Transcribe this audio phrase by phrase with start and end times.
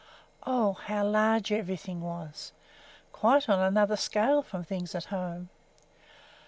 [0.47, 2.53] Oh, how large everything was!
[3.13, 5.49] quite on another scale from things at home.